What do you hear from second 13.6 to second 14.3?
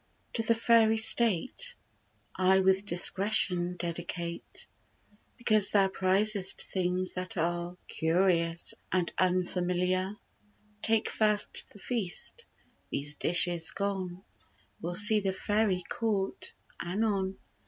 GONE,